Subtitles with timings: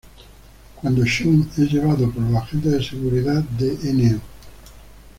[0.81, 4.19] Cuando Shion es llevado por los agentes de seguridad de No.